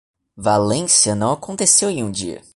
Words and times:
Valência 0.35 1.13
não 1.13 1.31
aconteceu 1.31 1.87
em 1.91 2.03
um 2.03 2.09
dia. 2.09 2.41